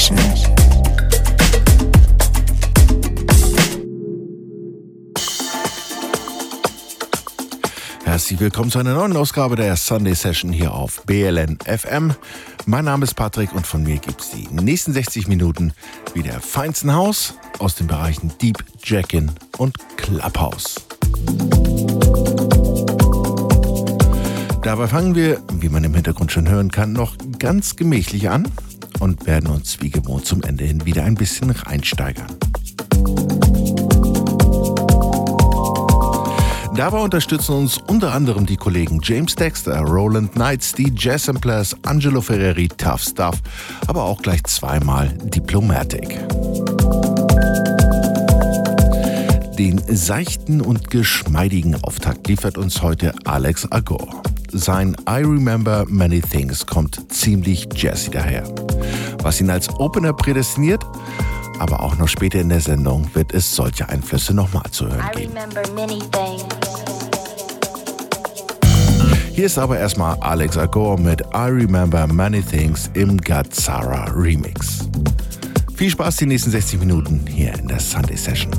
[0.00, 0.18] Session.
[8.04, 12.14] Herzlich willkommen zu einer neuen Ausgabe der Sunday Session hier auf BLN FM.
[12.64, 15.74] Mein Name ist Patrick und von mir gibt es die nächsten 60 Minuten
[16.14, 20.76] wie der feinsten Haus aus den Bereichen Deep, Jack-In und Clubhouse.
[24.62, 28.48] Dabei fangen wir, wie man im Hintergrund schon hören kann, noch ganz gemächlich an
[29.00, 32.36] und werden uns wie gewohnt zum Ende hin wieder ein bisschen reinsteigern.
[36.76, 42.20] Dabei unterstützen uns unter anderem die Kollegen James Dexter, Roland Knights, die Jazz Samplers, Angelo
[42.20, 43.36] Ferreri, Tough Stuff,
[43.86, 46.18] aber auch gleich zweimal Diplomatic.
[49.58, 54.22] Den seichten und geschmeidigen Auftakt liefert uns heute Alex Agor.
[54.52, 58.42] Sein I Remember Many Things kommt ziemlich jazzy daher.
[59.22, 60.84] Was ihn als Opener prädestiniert,
[61.58, 65.32] aber auch noch später in der Sendung wird es solche Einflüsse nochmal zu hören geben.
[69.32, 74.88] Hier ist aber erstmal Alex Agor mit I Remember Many Things im Gazzara Remix.
[75.76, 78.50] Viel Spaß die nächsten 60 Minuten hier in der Sunday Session.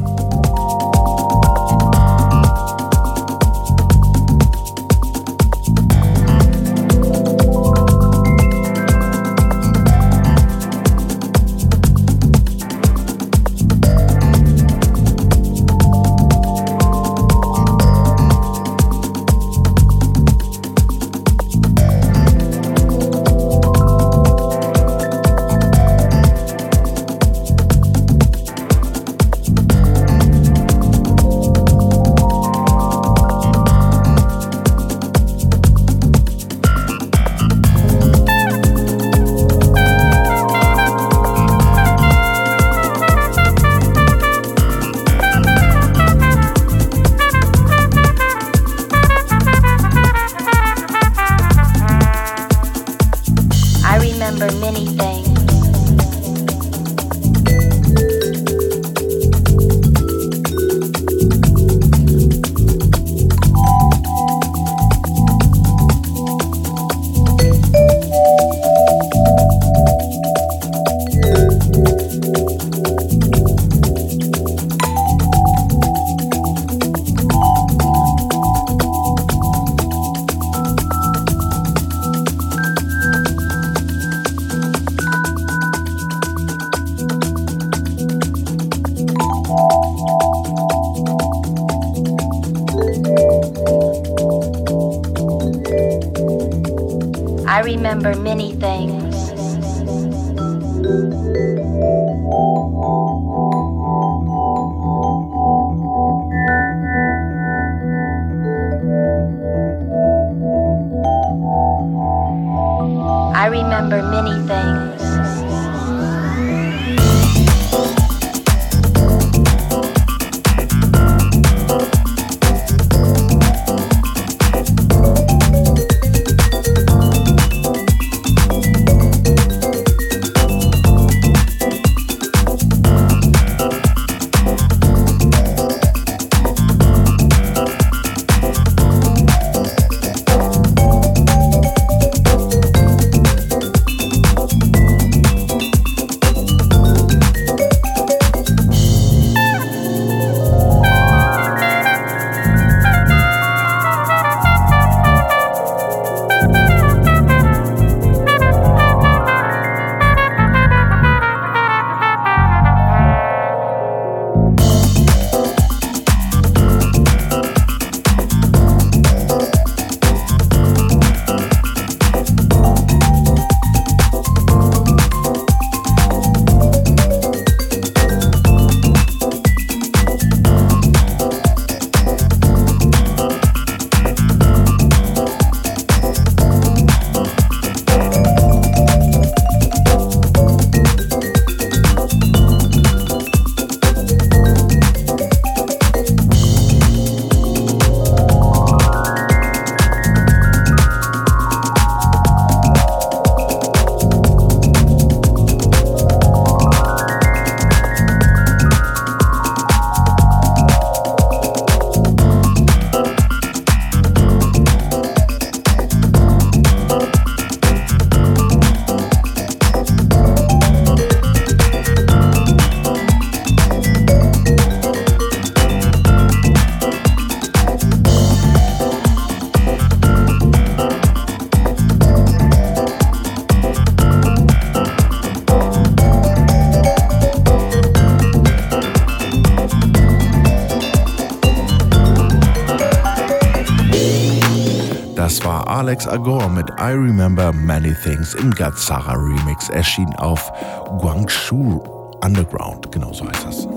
[245.82, 250.52] Alex Agor mit I Remember Many Things im Gazzara Remix erschien auf
[251.00, 251.82] Guangzhou
[252.24, 253.68] Underground, genau so heißt das.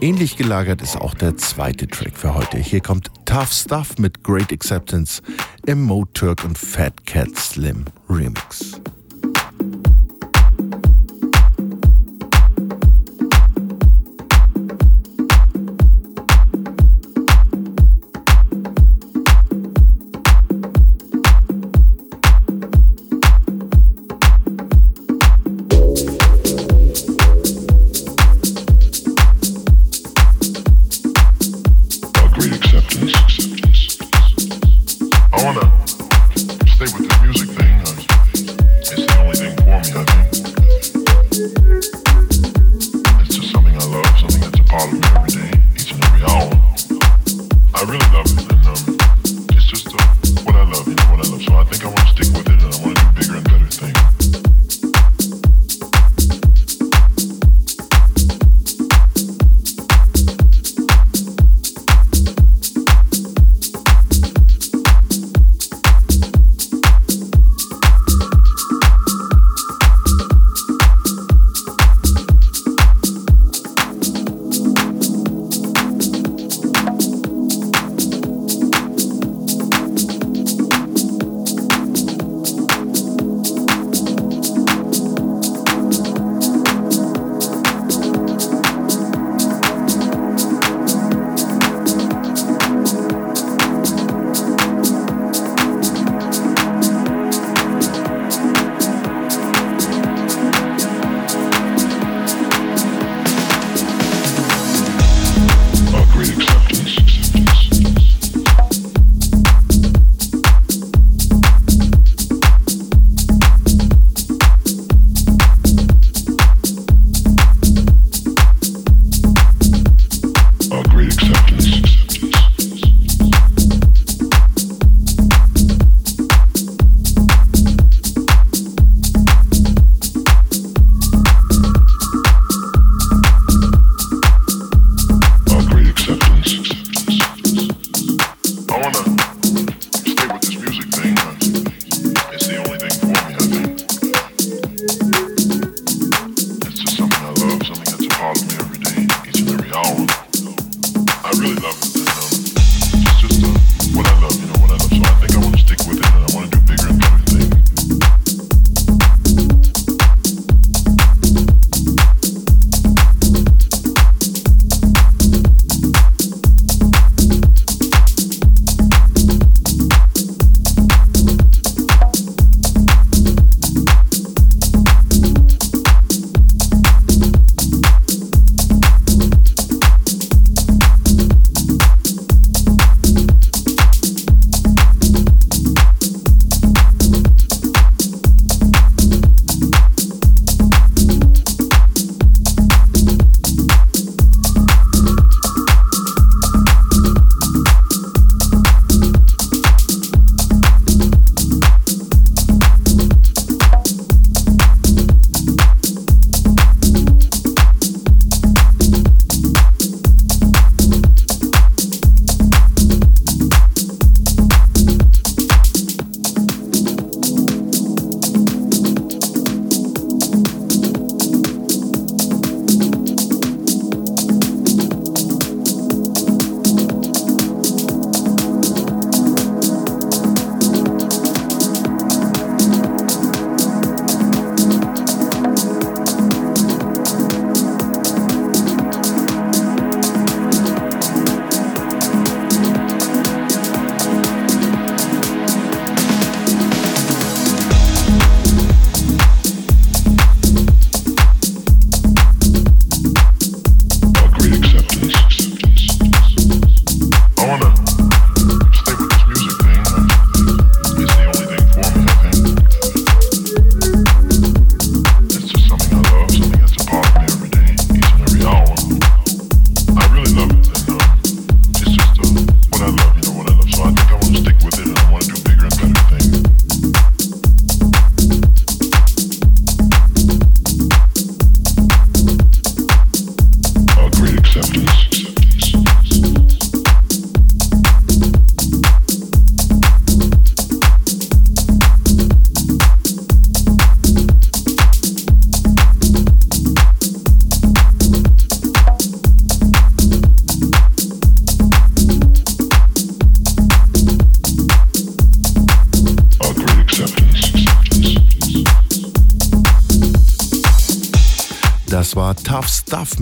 [0.00, 2.56] Ähnlich gelagert ist auch der zweite Track für heute.
[2.56, 5.22] Hier kommt Tough Stuff mit Great Acceptance
[5.64, 8.81] im Mo Turk und Fat Cat Slim Remix.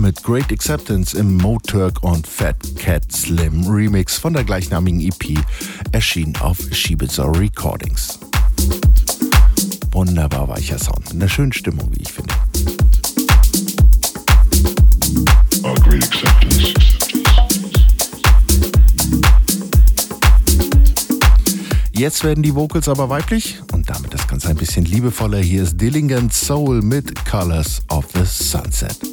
[0.01, 5.37] Mit Great Acceptance im Moturk und Fat Cat Slim Remix von der gleichnamigen EP,
[5.91, 8.17] erschienen auf Shibitzer Recordings.
[9.91, 12.33] Wunderbar weicher Sound, mit einer schönen Stimmung, wie ich finde.
[15.63, 16.73] Oh, great acceptance.
[21.91, 25.37] Jetzt werden die Vocals aber weiblich und damit das Ganze ein bisschen liebevoller.
[25.37, 29.10] Hier ist Dillingham Soul mit Colors of the Sunset.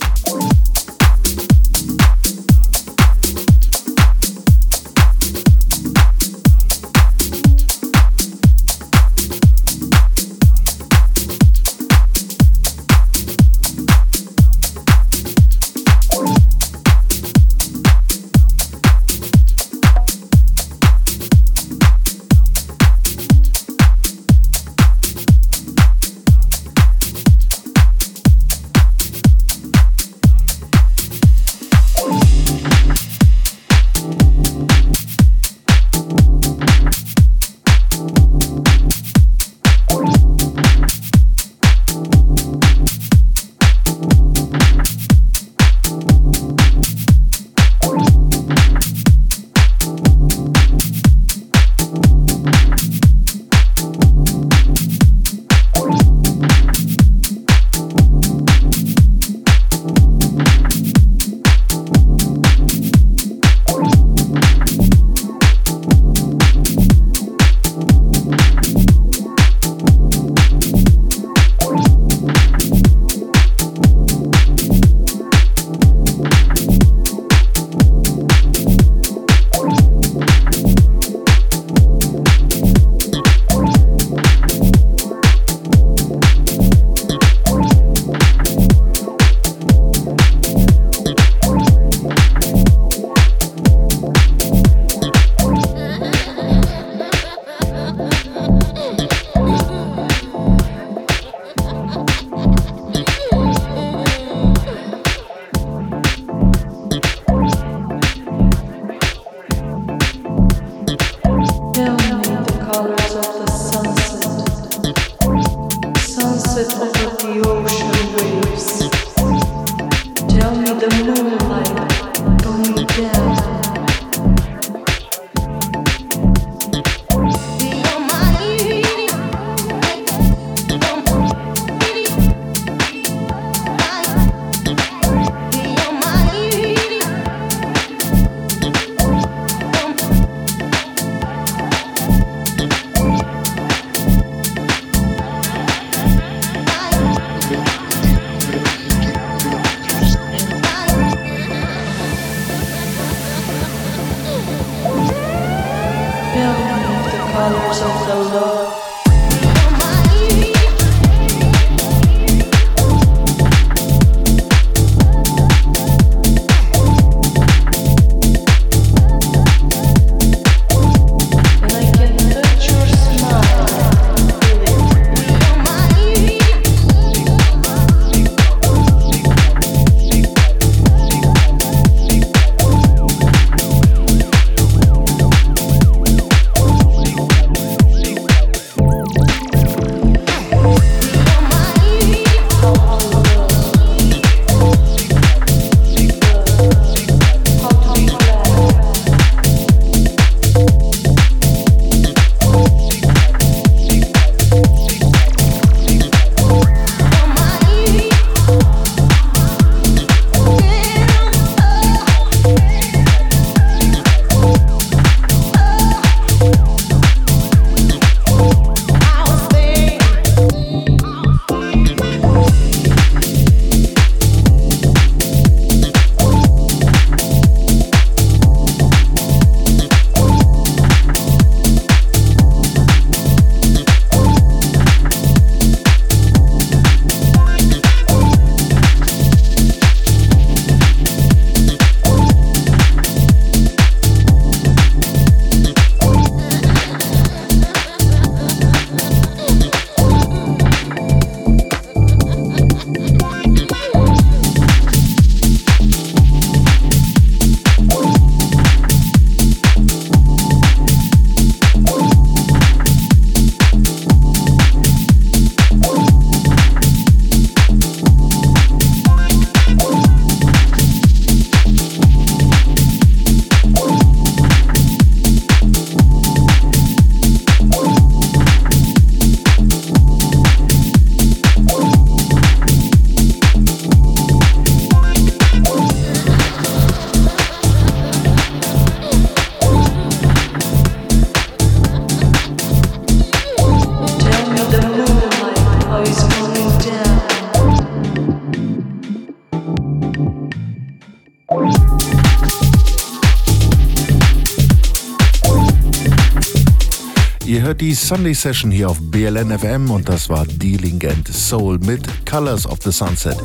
[308.08, 312.78] Sunday Session hier auf BLN FM und das war Dealing and Soul mit Colors of
[312.82, 313.36] the Sunset,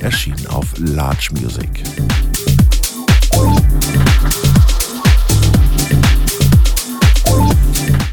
[0.00, 1.68] erschienen auf Large Music.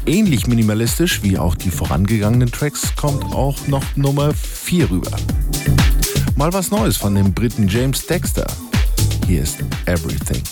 [0.04, 5.16] Ähnlich minimalistisch wie auch die vorangegangenen Tracks kommt auch noch Nummer 4 rüber.
[6.36, 8.46] Mal was Neues von dem Briten James Dexter.
[9.26, 9.56] Hier ist
[9.86, 10.42] Everything.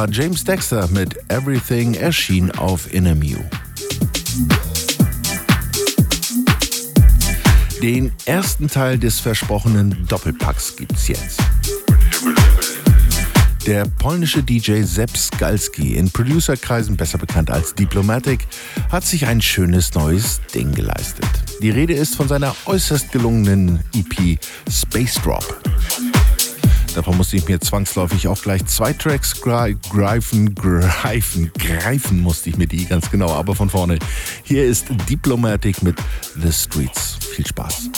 [0.00, 3.36] War James Dexter mit Everything erschien auf Interview.
[7.82, 11.40] Den ersten Teil des versprochenen Doppelpacks gibt's jetzt.
[13.66, 18.46] Der polnische DJ Sepp Skalski, in Producerkreisen besser bekannt als Diplomatic,
[18.90, 21.28] hat sich ein schönes neues Ding geleistet.
[21.60, 25.69] Die Rede ist von seiner äußerst gelungenen EP Space Drop.
[26.94, 32.66] Davon musste ich mir zwangsläufig auch gleich zwei Tracks greifen, greifen, greifen musste ich mir
[32.66, 33.98] die ganz genau, aber von vorne.
[34.42, 35.96] Hier ist Diplomatic mit
[36.42, 37.18] The Streets.
[37.34, 37.90] Viel Spaß.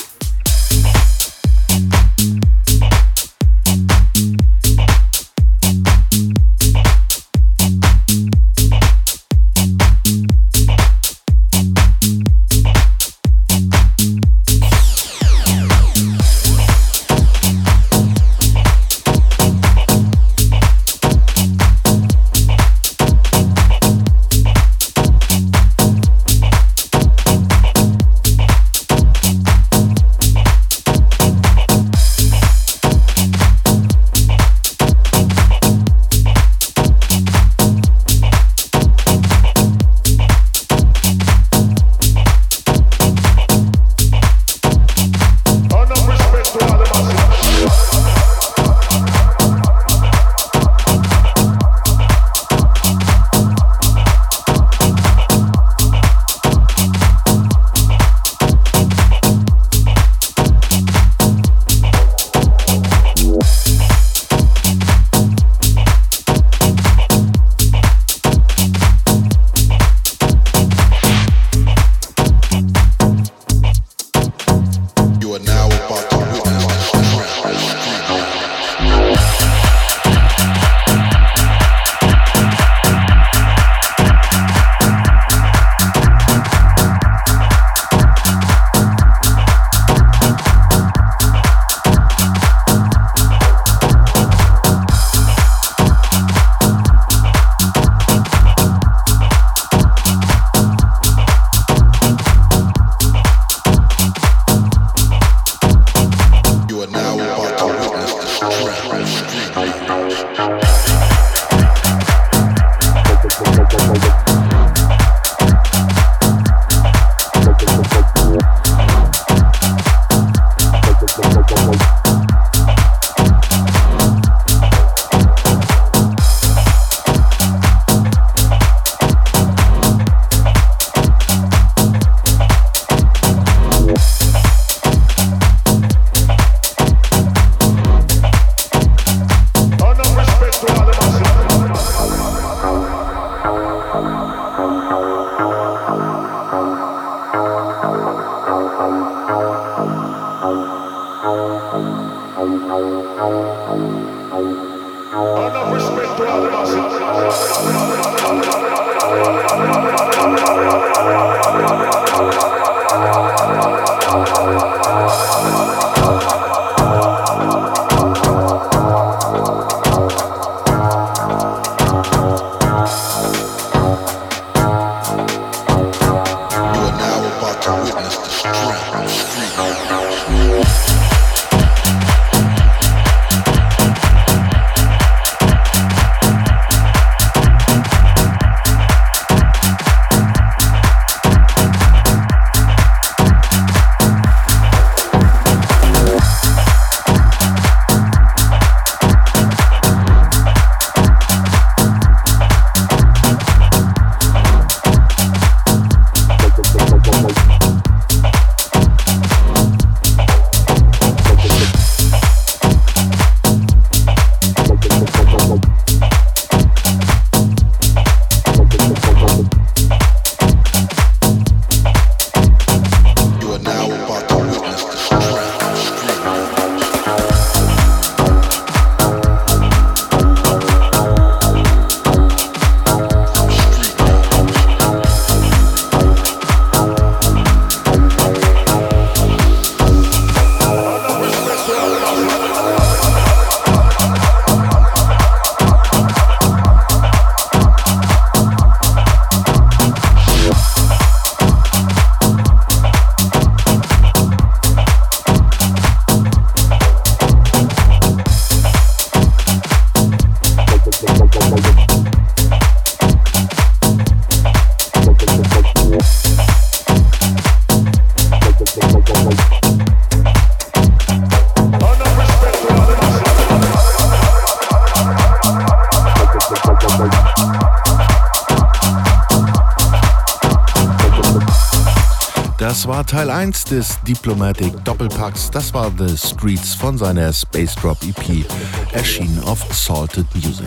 [283.13, 285.51] Teil 1 des Diplomatic Doppelpacks.
[285.51, 288.47] Das war The Streets von seiner Space Drop EP,
[288.93, 290.67] erschienen auf Salted Music.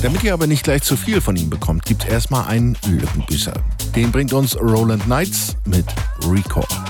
[0.00, 3.52] Damit ihr aber nicht gleich zu viel von ihm bekommt, gibt es erstmal einen Lückenbüßer.
[3.94, 5.84] Den bringt uns Roland Knights mit
[6.26, 6.83] Record.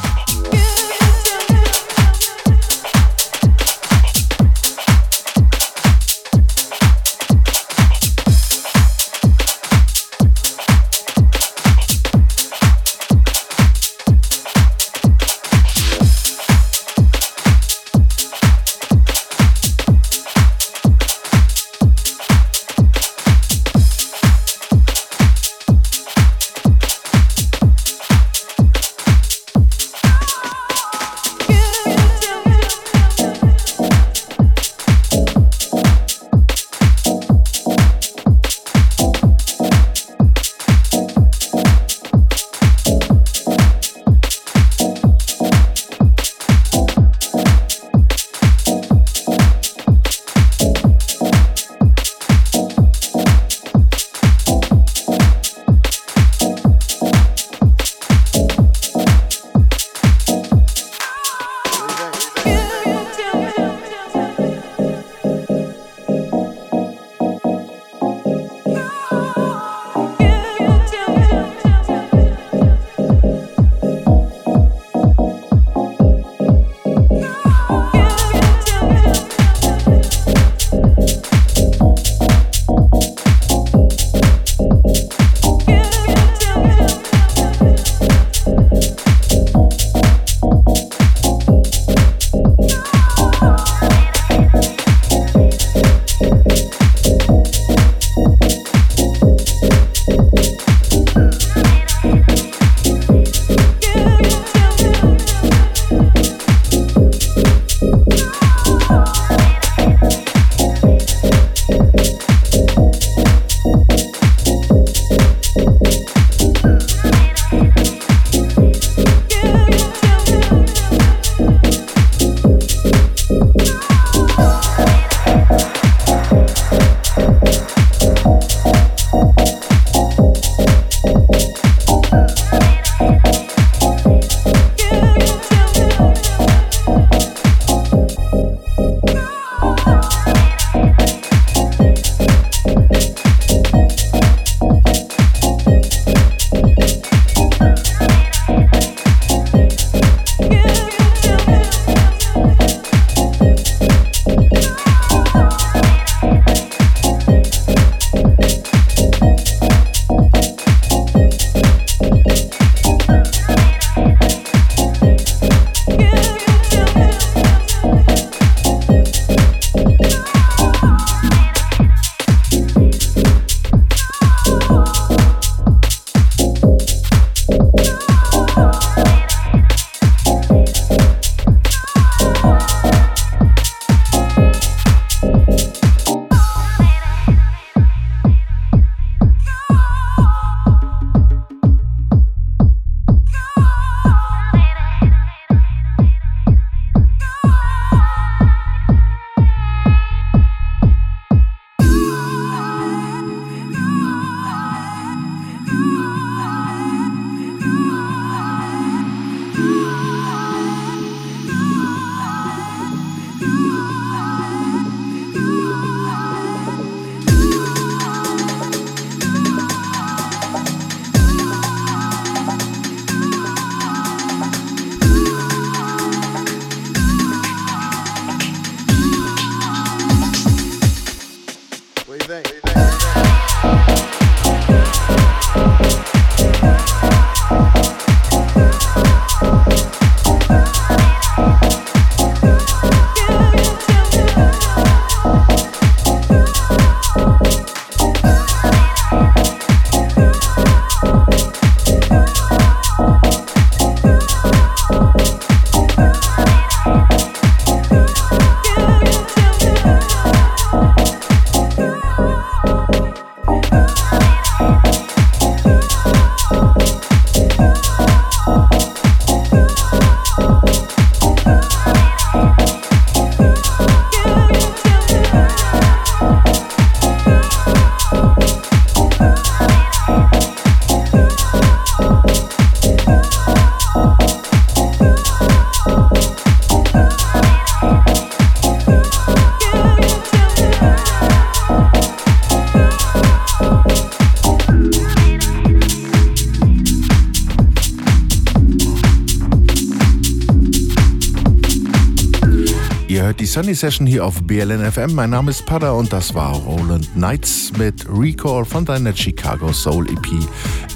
[303.54, 305.14] Sunday Session hier auf BLN FM.
[305.14, 310.10] Mein Name ist Pada und das war Roland Knights mit Recall von deiner Chicago Soul
[310.10, 310.26] EP,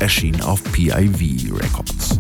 [0.01, 2.19] erschienen auf PIV Records.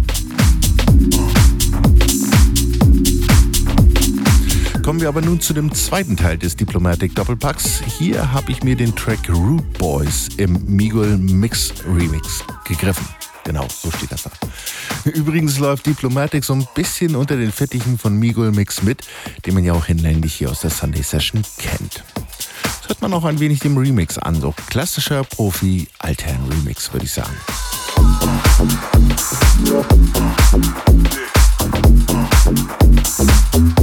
[4.84, 7.82] Kommen wir aber nun zu dem zweiten Teil des Diplomatic Doppelpacks.
[7.98, 13.08] Hier habe ich mir den Track Root Boys im Miguel Mix Remix gegriffen.
[13.42, 14.30] Genau, so steht das da.
[15.14, 19.02] Übrigens läuft Diplomatic so ein bisschen unter den Fettichen von Migul Mix mit,
[19.46, 22.04] den man ja auch hinlänglich hier aus der Sunday Session kennt.
[22.62, 27.34] Das hört man auch ein wenig dem Remix an, so klassischer Profi-Altern-Remix, würde ich sagen.
[33.54, 33.77] Yeah.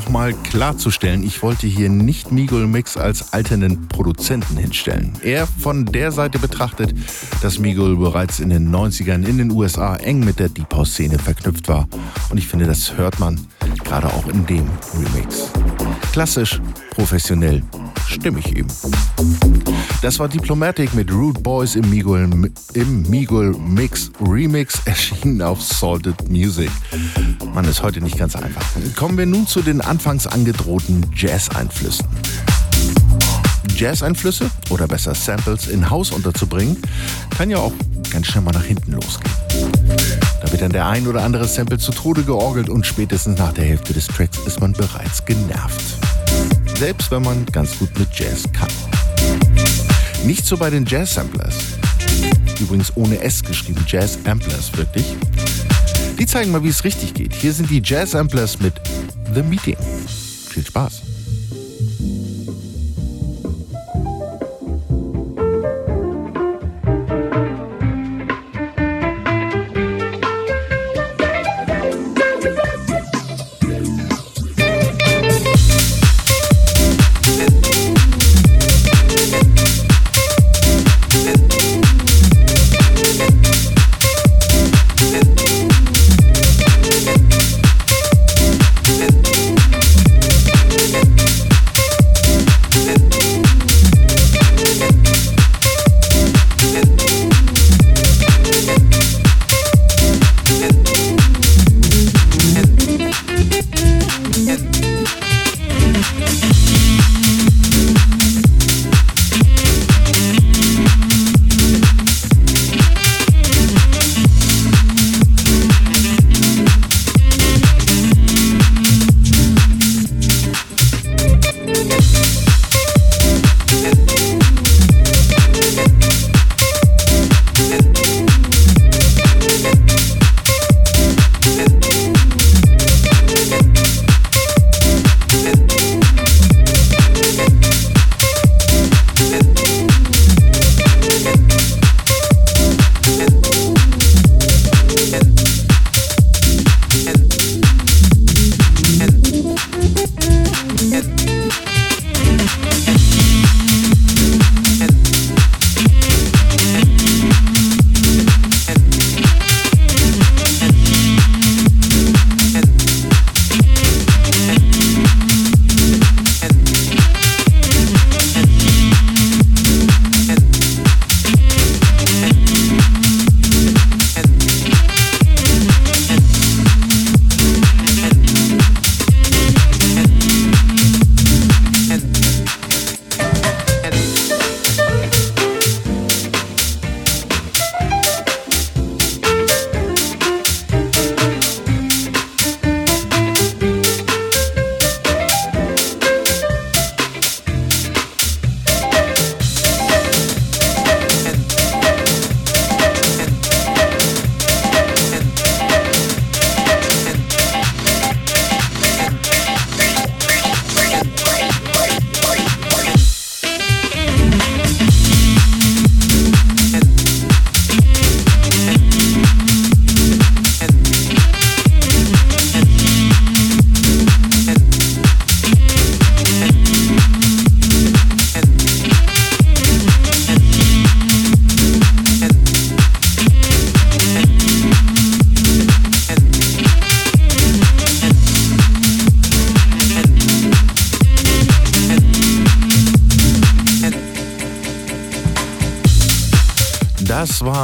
[0.00, 5.12] Nochmal klarzustellen, ich wollte hier nicht Migul Mix als alternden Produzenten hinstellen.
[5.22, 6.94] Eher von der Seite betrachtet,
[7.42, 11.18] dass Migul bereits in den 90ern in den USA eng mit der Deep House Szene
[11.18, 11.86] verknüpft war.
[12.30, 13.38] Und ich finde, das hört man
[13.84, 15.50] gerade auch in dem Remix.
[16.12, 17.62] Klassisch, professionell,
[18.06, 18.68] stimmig eben.
[20.02, 22.28] Das war Diplomatic mit Rude Boys im Migul,
[22.74, 26.70] im Migul Mix Remix, erschienen auf Salted Music.
[27.54, 28.64] Man ist heute nicht ganz einfach.
[28.96, 32.06] Kommen wir nun zu den anfangs angedrohten Jazz-Einflüssen.
[33.76, 36.76] Jazz-Einflüsse oder besser Samples in Haus unterzubringen,
[37.36, 37.72] kann ja auch
[38.10, 39.34] ganz schnell mal nach hinten losgehen.
[40.42, 43.64] Da wird dann der ein oder andere Sample zu Tode georgelt und spätestens nach der
[43.64, 45.98] Hälfte des Tracks ist man bereits genervt.
[46.80, 48.70] Selbst wenn man ganz gut mit Jazz kann.
[50.24, 51.54] Nicht so bei den Jazz-Samplers.
[52.58, 55.04] Übrigens ohne S geschrieben, Jazz-Amplers wirklich.
[56.18, 57.34] Die zeigen mal, wie es richtig geht.
[57.34, 58.72] Hier sind die Jazz-Amplers mit
[59.34, 59.76] The Meeting.
[60.48, 61.02] Viel Spaß.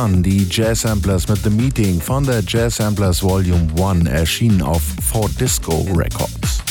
[0.06, 4.80] Waren die Jazz Samplers mit The Meeting von der Jazz Samplers Volume 1 erschienen auf
[5.12, 6.62] 4 Disco Records.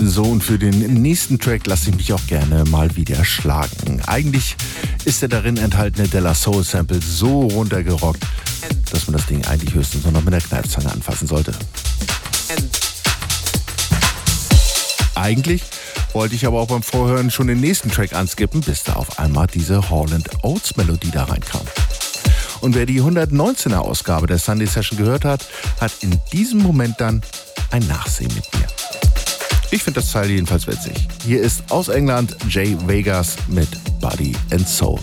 [0.00, 4.02] So, und für den nächsten Track lasse ich mich auch gerne mal wieder schlagen.
[4.06, 4.56] Eigentlich
[5.06, 8.26] ist der darin enthaltene Della Soul Sample so runtergerockt,
[8.92, 11.54] dass man das Ding eigentlich höchstens nur noch mit der Kneifzange anfassen sollte.
[15.20, 15.62] Eigentlich
[16.14, 19.46] wollte ich aber auch beim Vorhören schon den nächsten Track anskippen, bis da auf einmal
[19.46, 21.60] diese Holland Oates Melodie da reinkam.
[22.62, 25.46] Und wer die 119er Ausgabe der Sunday Session gehört hat,
[25.80, 27.22] hat in diesem Moment dann
[27.70, 28.66] ein Nachsehen mit mir.
[29.70, 30.94] Ich finde das Teil jedenfalls witzig.
[31.24, 33.68] Hier ist aus England Jay Vegas mit
[34.00, 34.98] Body and Soul.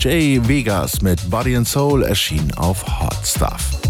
[0.00, 3.80] Jay Vegas mit Body and Soul, erschienen auf Hot Stuff.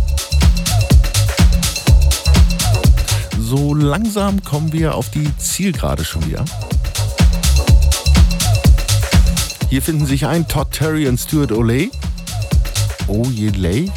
[3.39, 6.47] So langsam kommen wir auf die Zielgerade schon wieder.
[9.69, 11.91] Hier finden sich ein Todd Terry und Stuart Olay.
[13.07, 13.91] Oyelay,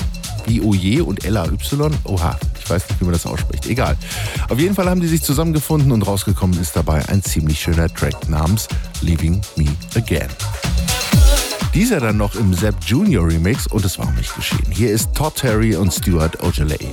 [0.47, 1.97] wie Oje und L-A-Y.
[2.03, 3.67] Oha, ich weiß nicht, wie man das ausspricht.
[3.67, 3.95] Egal.
[4.49, 8.27] Auf jeden Fall haben die sich zusammengefunden und rausgekommen ist dabei ein ziemlich schöner Track
[8.27, 8.67] namens
[9.01, 10.27] Leaving Me Again.
[11.73, 14.65] Dieser dann noch im Zap Junior Remix und es war auch nicht geschehen.
[14.71, 16.89] Hier ist Todd Terry und Stuart Ojeley.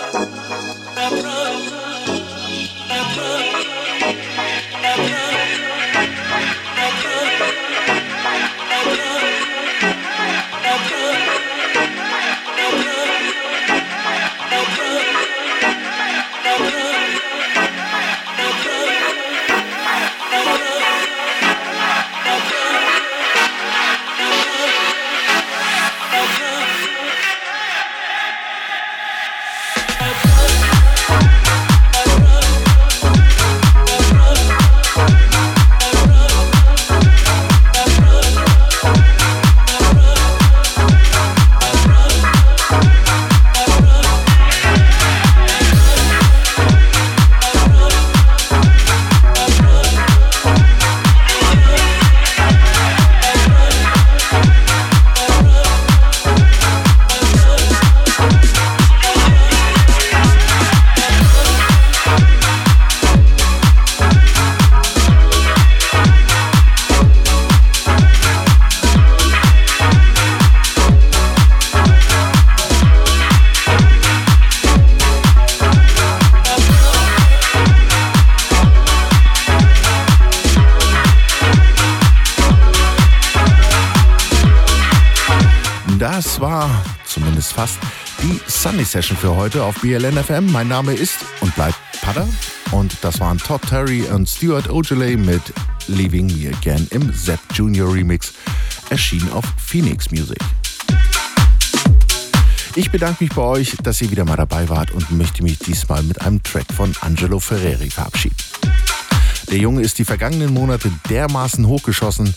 [88.91, 90.51] Session für heute auf BLN FM.
[90.51, 92.27] Mein Name ist und bleibt Pada
[92.71, 95.41] und das waren Todd Terry und Stuart Ojale mit
[95.87, 98.33] Leaving Me Again im Zep Junior Remix,
[98.89, 100.37] erschienen auf Phoenix Music.
[102.75, 106.03] Ich bedanke mich bei euch, dass ihr wieder mal dabei wart und möchte mich diesmal
[106.03, 108.35] mit einem Track von Angelo Ferreri verabschieden.
[109.49, 112.33] Der Junge ist die vergangenen Monate dermaßen hochgeschossen,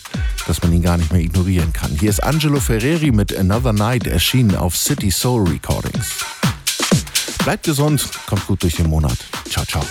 [0.47, 1.91] dass man ihn gar nicht mehr ignorieren kann.
[1.99, 6.25] Hier ist Angelo Ferreri mit Another Night erschienen auf City Soul Recordings.
[7.45, 9.19] Bleibt gesund, kommt gut durch den Monat.
[9.47, 9.83] Ciao, ciao.